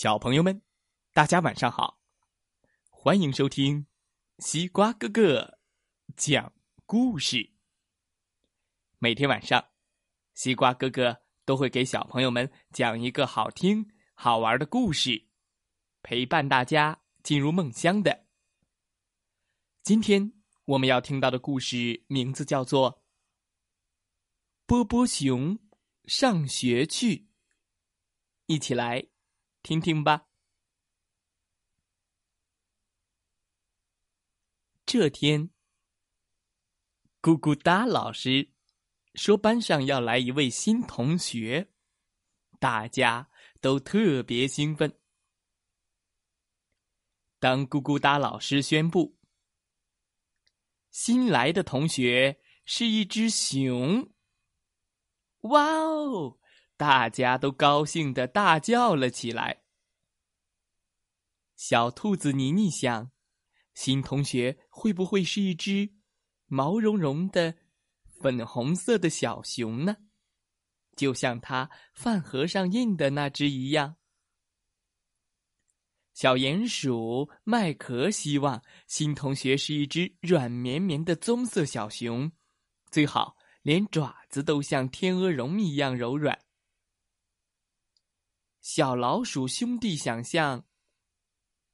[0.00, 0.62] 小朋友们，
[1.12, 2.00] 大家晚上好！
[2.88, 3.86] 欢迎收听
[4.38, 5.58] 西瓜哥哥
[6.16, 6.54] 讲
[6.86, 7.52] 故事。
[8.98, 9.62] 每天晚上，
[10.32, 15.28] 西瓜哥哥都会给小朋友们讲一个好听、好玩的故事，
[16.02, 18.24] 陪伴大家进入梦乡的。
[19.82, 20.32] 今天
[20.64, 22.92] 我们要听到的故事名字叫做
[24.64, 25.58] 《波波熊
[26.06, 27.16] 上学去》，
[28.46, 29.09] 一起来。
[29.62, 30.26] 听听吧。
[34.86, 35.50] 这天，
[37.22, 38.50] 咕咕哒老师
[39.14, 41.70] 说班上要来一位新同学，
[42.58, 43.30] 大家
[43.60, 44.98] 都特别兴奋。
[47.38, 49.16] 当咕咕哒老师宣布
[50.90, 54.12] 新来的同学是一只熊，
[55.42, 56.39] 哇哦！
[56.80, 59.64] 大家都高兴的大叫了起来。
[61.54, 63.10] 小兔子妮妮想，
[63.74, 65.92] 新同学会不会是一只
[66.46, 67.54] 毛茸茸的
[68.18, 69.94] 粉红色的小熊呢？
[70.96, 73.96] 就像它饭盒上印的那只一样。
[76.14, 82.32] 小鼹鼠麦壳希望新同学是一只软绵绵的棕色小熊，
[82.90, 86.38] 最好连爪子都像天鹅绒一样柔软。
[88.60, 90.66] 小老鼠兄弟想象，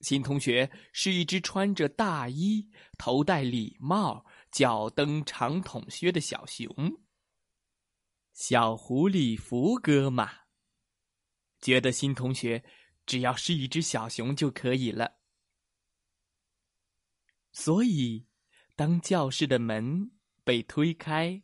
[0.00, 6.68] 新同学是一只穿着大衣、头戴礼帽、脚蹬长筒靴的小熊。
[8.32, 10.30] 小狐狸福哥嘛，
[11.60, 12.64] 觉得新同学
[13.04, 15.18] 只要是一只小熊就可以了。
[17.50, 18.28] 所以，
[18.76, 20.12] 当教室的门
[20.44, 21.42] 被推开，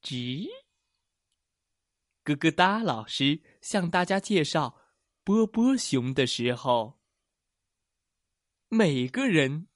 [0.00, 0.46] 吱。
[2.24, 4.80] 咯咯哒老师向大家介绍
[5.22, 6.98] 波波熊的时候，
[8.68, 9.68] 每个人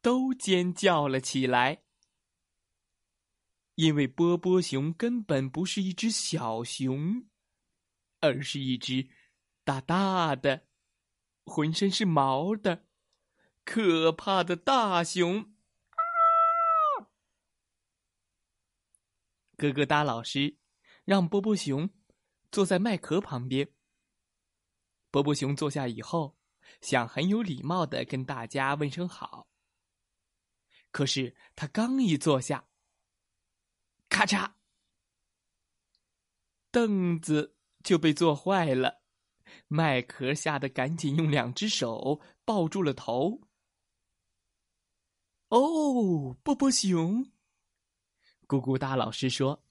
[0.00, 1.82] 都尖叫了起来，
[3.74, 7.28] 因为波波熊根本不是一只小熊，
[8.20, 9.10] 而是一只
[9.62, 10.66] 大大的、
[11.44, 12.86] 浑身是毛的、
[13.66, 15.54] 可怕的大熊。
[19.58, 20.59] 咯咯哒老师。
[21.10, 21.90] 让波波熊
[22.52, 23.68] 坐在麦壳旁边。
[25.10, 26.38] 波波熊坐下以后，
[26.82, 29.48] 想很有礼貌的跟大家问声好。
[30.92, 32.68] 可是他刚一坐下，
[34.08, 34.52] 咔嚓，
[36.70, 39.02] 凳子就被坐坏了。
[39.66, 43.40] 麦壳吓得赶紧用两只手抱住了头。
[45.48, 47.24] 哦，波波熊，
[48.46, 49.64] 咕咕哒老师说。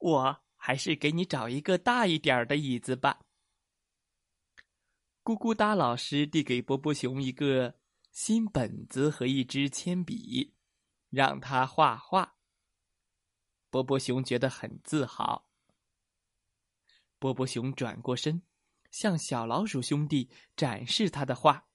[0.00, 3.20] 我还是给你找一个大一点的椅子吧。
[5.22, 7.78] 咕咕哒老师递给波波熊一个
[8.10, 10.54] 新本子和一支铅笔，
[11.10, 12.36] 让他画画。
[13.68, 15.46] 波波熊觉得很自豪。
[17.18, 18.42] 波波熊转过身，
[18.90, 21.68] 向小老鼠兄弟展示他的画。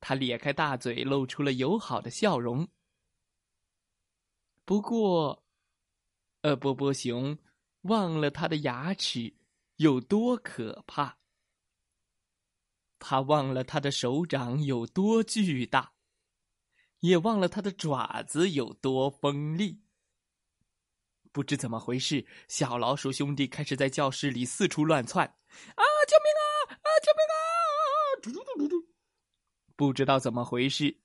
[0.00, 2.66] 他咧开大嘴，露出了友好的笑容。
[4.64, 5.44] 不过，
[6.40, 7.38] 呃，波波熊。
[7.88, 9.34] 忘了他的牙齿
[9.76, 11.16] 有多可怕，
[12.98, 15.92] 他忘了他的手掌有多巨大，
[17.00, 19.80] 也忘了他的爪子有多锋利。
[21.32, 25.26] 不知怎么回事，小老鼠兄弟开始在教室里四处乱窜。
[25.26, 25.82] 啊！
[26.06, 26.44] 救命啊！
[26.74, 26.88] 啊！
[27.02, 27.40] 救命啊！
[28.22, 28.88] 嘟嘟嘟嘟嘟！
[29.76, 30.98] 不知道怎么回事，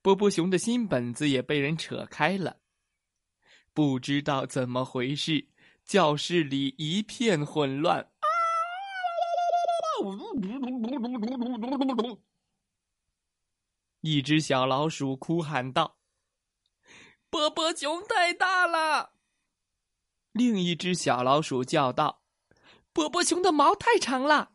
[0.00, 2.60] 波波熊的新本子也被人扯开了。
[3.72, 5.53] 不知道怎么回事。
[5.84, 8.10] 教室里一片混乱。
[14.00, 15.98] 一只小老鼠哭喊道
[17.30, 19.14] ：“波波熊太大了。”
[20.32, 22.22] 另一只小老鼠叫道
[22.92, 24.52] ：“波波熊的毛太长了。”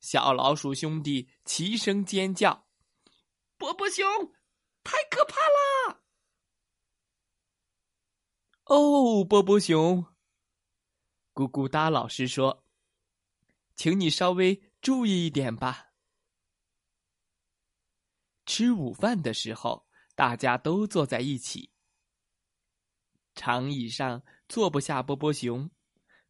[0.00, 2.66] 小老鼠兄弟齐声尖叫
[3.56, 4.04] ：“波波熊
[4.84, 6.02] 太可怕了！”
[8.66, 10.11] 哦，波波熊。
[11.34, 12.64] 咕咕哒老师说
[13.74, 15.92] ：“请你稍微注意一点吧。”
[18.44, 21.70] 吃午饭的时候，大家都坐在一起。
[23.34, 25.70] 长椅上坐不下波波熊，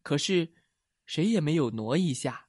[0.02, 0.54] 可是
[1.04, 2.48] 谁也没有挪一下。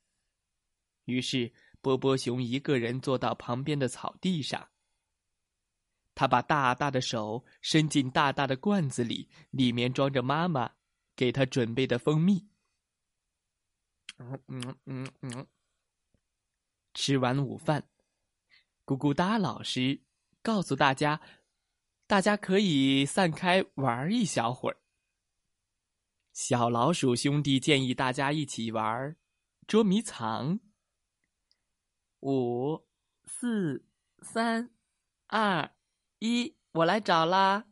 [1.06, 1.52] 于是
[1.82, 4.70] 波波熊一个人坐到旁边的草地上。
[6.14, 10.76] 他把大大的手伸进大大的罐子里，里面装着妈妈。
[11.16, 12.48] 给他准备的蜂蜜。
[14.18, 15.48] 嗯嗯嗯嗯，
[16.94, 17.90] 吃完午饭，
[18.86, 20.04] 咕咕哒老师
[20.42, 21.20] 告诉大家，
[22.06, 24.78] 大家可以散开玩一小会儿。
[26.32, 29.16] 小老鼠兄弟建议大家一起玩
[29.68, 30.60] 捉迷藏。
[32.20, 32.88] 五、
[33.26, 33.86] 四、
[34.22, 34.70] 三、
[35.28, 35.76] 二、
[36.20, 37.66] 一，我来找啦！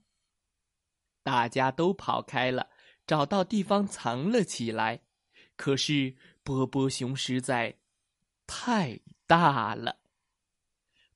[1.23, 2.70] 大家都跑开了，
[3.11, 5.01] 找到地方藏了起来。
[5.57, 7.77] 可是波波熊实在
[8.47, 9.97] 太大了，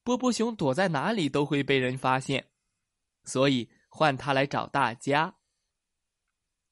[0.04, 2.50] 波波熊躲在哪里都会被人发现，
[3.24, 5.38] 所以换他来找大家。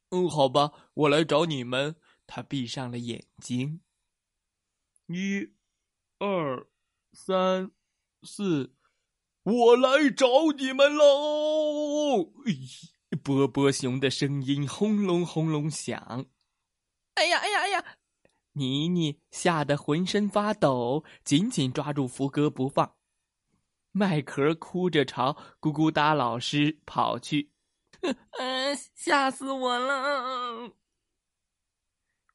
[0.09, 1.95] 嗯，好吧，我来找你们。
[2.27, 3.79] 他闭上了眼睛。
[5.07, 5.53] 一、
[6.19, 6.67] 二、
[7.13, 7.71] 三、
[8.23, 8.75] 四，
[9.43, 12.33] 我来找你们喽！
[13.15, 16.25] 波波熊的声音轰隆轰隆响。
[17.15, 17.85] 哎呀，哎呀，哎呀！
[18.53, 22.95] 妮妮吓得浑身发抖，紧紧抓住福哥不放。
[23.91, 27.51] 麦壳哭着朝咕咕哒老师跑去。
[28.39, 30.71] 嗯， 吓死我了！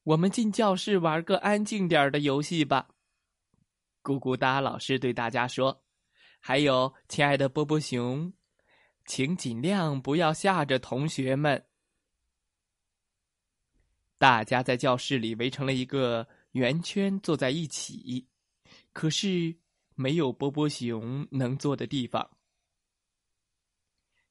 [0.03, 2.89] 我们进教室玩个安静点的游戏吧。
[4.01, 5.83] 咕咕哒老师对大家说
[6.39, 8.33] ：“还有，亲爱的波波熊，
[9.09, 11.65] 请尽量不要吓着同学们。”
[14.19, 18.27] 大家在教室里围成了一个圆圈，坐在一起。
[18.93, 19.57] 可是，
[19.95, 22.37] 没有波波熊能坐的地方。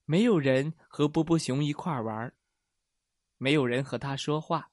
[0.04, 2.32] 没有人和波波熊一块玩
[3.36, 4.70] 没有人和他说话。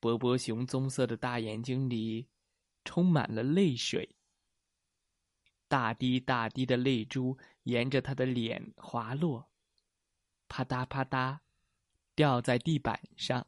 [0.00, 2.28] 波波熊棕色的大眼睛里
[2.84, 4.16] 充满了泪水，
[5.68, 9.50] 大滴大滴的泪珠沿着他的脸滑落，
[10.48, 11.40] 啪嗒啪嗒，
[12.14, 13.46] 掉在地板上。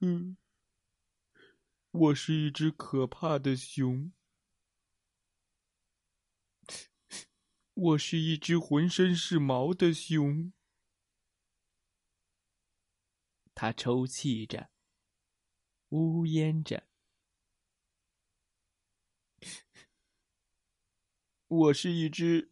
[0.00, 0.36] 嗯，
[1.92, 4.12] 我是一只可怕的熊。
[7.74, 10.52] 我是一只浑身是毛的熊，
[13.54, 14.70] 他抽泣着，
[15.88, 16.91] 呜咽着。
[21.54, 22.50] 我是一只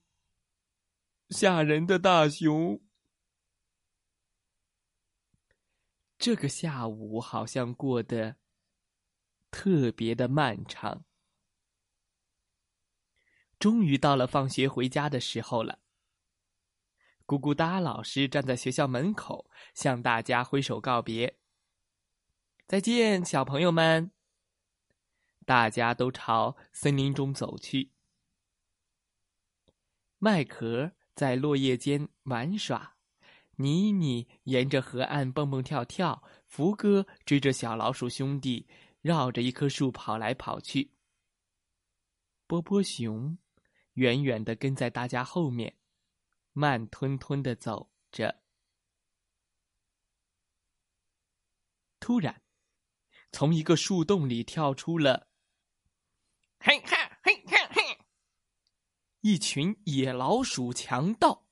[1.31, 2.82] 吓人的大熊。
[6.19, 8.37] 这个下午好像过得
[9.50, 11.06] 特别的漫长。
[13.58, 15.79] 终于到了放学回家的时候了。
[17.25, 21.38] 咕咕哒老师站在学校门口，向大家挥手告别。
[22.67, 24.11] 再见，小朋友们！
[25.47, 27.93] 大家都朝森林中走去。
[30.22, 32.94] 麦壳在落叶间玩耍，
[33.56, 38.69] 妮妮沿着河岸蹦蹦跳跳，福哥追着小老鼠兄弟
[39.00, 40.93] 绕着一棵树跑来跑去。
[42.46, 43.37] 波波熊。
[43.94, 45.76] 远远的跟在大家后面，
[46.52, 48.40] 慢吞吞的走着。
[51.99, 52.40] 突然，
[53.32, 55.28] 从一个树洞里跳出了
[56.61, 57.58] “嘿哈嘿哈”
[59.20, 61.46] 一群野老鼠强盗。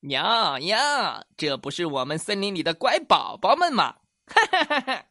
[0.00, 4.00] 呀呀，这不是我们森林里的乖宝宝们吗？
[4.26, 5.10] 哈哈哈哈！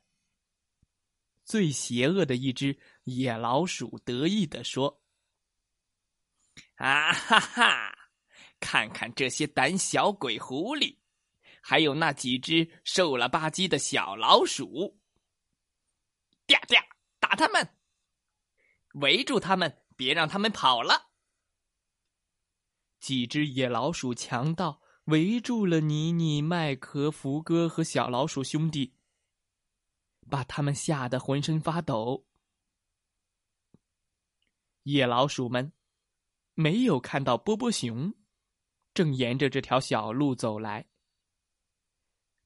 [1.45, 5.03] 最邪恶的一只野老鼠得意地说。
[6.75, 7.97] 啊哈哈！
[8.59, 10.97] 看看这些胆小鬼狐狸，
[11.61, 14.99] 还有那几只瘦了吧唧的小老鼠。
[16.47, 16.83] 啪啪，
[17.19, 17.77] 打他们！
[18.93, 21.11] 围住他们，别让他们跑了。
[22.99, 28.95] 几只野老鼠强盗围住了妮妮、麦克、福哥和小老鼠兄弟，
[30.29, 32.25] 把他们吓得浑身发抖。
[34.83, 35.71] 野老鼠们。
[36.55, 38.13] 没有看到波波熊，
[38.93, 40.87] 正沿着这条小路走来。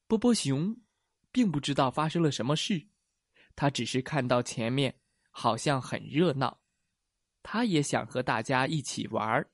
[0.06, 0.80] 波波熊
[1.30, 2.88] 并不知道发生了什么事，
[3.54, 4.98] 他只是看到前面
[5.30, 6.58] 好像很热闹，
[7.42, 9.50] 他也想和大家一起玩儿。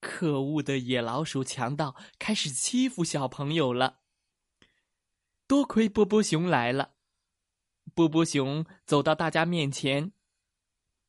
[0.00, 4.00] 可恶的野老鼠强盗开始欺负小朋友了。
[5.46, 6.94] 多亏波波熊来了，
[7.94, 10.12] 波波熊走到大家面前。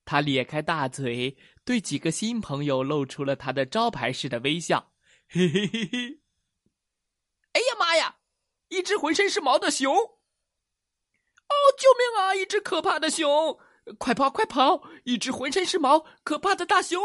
[0.05, 4.93] 他咧开大嘴，对几个新朋友露出了他的招牌式的微笑。
[5.27, 6.21] 嘿嘿嘿嘿！
[7.53, 8.19] 哎呀妈呀！
[8.67, 10.14] 一只浑身是毛的熊！
[11.55, 12.35] 哦，救命啊！
[12.35, 13.57] 一只可怕的熊！
[13.97, 14.83] 快跑，快跑！
[15.05, 16.99] 一只浑身是毛、可怕的大熊！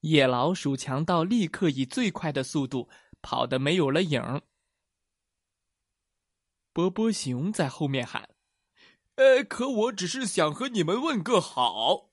[0.00, 2.88] 野老鼠强盗立刻以最快的速度
[3.20, 4.42] 跑得没有了影
[6.72, 8.30] 波波熊在后面喊
[9.16, 12.10] ：“呃，可我只是想和你们问个好。”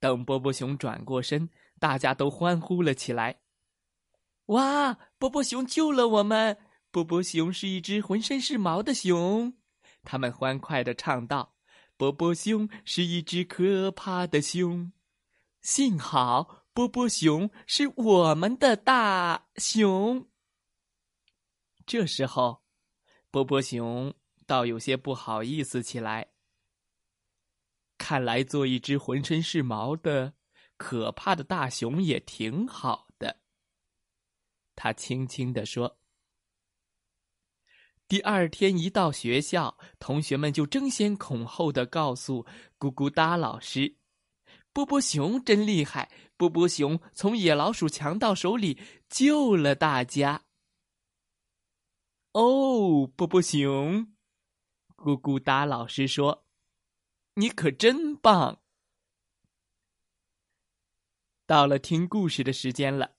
[0.00, 3.40] 等波波熊转过身，大家都欢呼了起来
[4.46, 4.98] ：“哇！
[5.18, 6.58] 波波熊救了我们！
[6.92, 9.54] 波波熊是一只浑身是毛的熊。”
[10.04, 11.56] 他们欢快的唱道
[11.96, 14.92] ：“波波熊是一只可怕的熊，
[15.60, 20.28] 幸好波波熊是我们的大熊。”
[21.86, 22.62] 这时候，
[23.30, 24.12] 波波熊
[24.46, 26.32] 倒有些不好意思起来。
[27.96, 30.34] 看来做一只浑身是毛的
[30.76, 33.40] 可怕的大熊也挺好的。
[34.76, 36.01] 他轻轻地说。
[38.12, 42.44] 第二天一到学校，同学们就争先恐后的告诉
[42.78, 43.96] 咕咕哒老师
[44.70, 46.10] ：“波波熊真厉害！
[46.36, 48.78] 波波熊从野老鼠强盗手里
[49.08, 50.44] 救了大家。”
[52.32, 54.12] 哦，波波熊，
[54.94, 56.44] 咕咕哒老师说
[57.36, 58.60] ：“你可真棒！”
[61.48, 63.12] 到了听故事的时间了，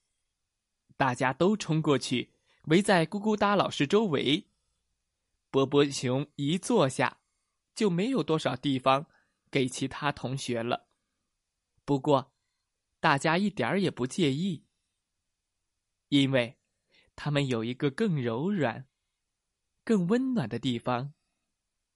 [0.95, 2.31] 大家都冲过去，
[2.65, 4.45] 围在咕咕哒老师周围。
[5.53, 7.22] 波波熊一坐下，
[7.75, 9.07] 就没有多少地方
[9.51, 10.89] 给其他同学了。
[11.86, 12.33] 不过，
[13.00, 14.65] 大家一点儿也不介意，
[16.10, 16.57] 因为
[17.15, 18.89] 他们有一个更柔软。
[19.83, 21.13] 更温暖的地方，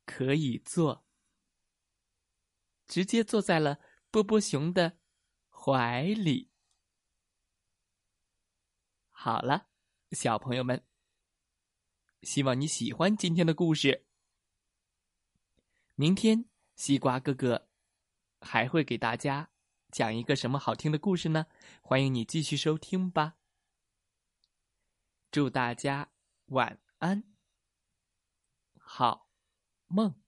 [0.05, 1.07] 可以坐。
[2.85, 3.79] 直接坐在了
[4.11, 4.99] 波波熊的
[5.49, 6.51] 怀里。
[9.09, 9.69] 好了，
[10.11, 10.85] 小朋友们，
[12.21, 14.05] 希望你喜欢今天的故事。
[15.95, 16.45] 明天
[16.75, 17.69] 西瓜哥哥
[18.41, 19.49] 还会给大家
[19.91, 21.47] 讲一个什么好听的故事呢？
[21.81, 23.37] 欢迎你继续收听吧。
[25.31, 26.11] 祝大家
[26.47, 27.23] 晚安。
[28.77, 29.29] 好
[29.87, 30.26] 梦。